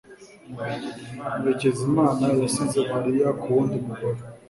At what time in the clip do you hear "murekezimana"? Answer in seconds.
1.39-2.25